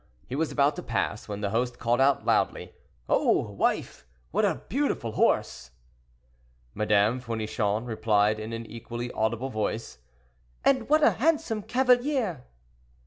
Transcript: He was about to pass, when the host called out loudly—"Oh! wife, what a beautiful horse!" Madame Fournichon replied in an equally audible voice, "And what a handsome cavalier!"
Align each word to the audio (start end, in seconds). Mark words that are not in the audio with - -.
He 0.25 0.35
was 0.35 0.51
about 0.51 0.75
to 0.77 0.81
pass, 0.81 1.27
when 1.27 1.41
the 1.41 1.51
host 1.51 1.77
called 1.77 2.01
out 2.01 2.25
loudly—"Oh! 2.25 3.51
wife, 3.51 4.03
what 4.31 4.43
a 4.43 4.63
beautiful 4.67 5.11
horse!" 5.11 5.69
Madame 6.73 7.19
Fournichon 7.19 7.85
replied 7.85 8.39
in 8.39 8.51
an 8.51 8.65
equally 8.65 9.11
audible 9.11 9.49
voice, 9.49 9.99
"And 10.65 10.89
what 10.89 11.03
a 11.03 11.11
handsome 11.11 11.61
cavalier!" 11.61 12.43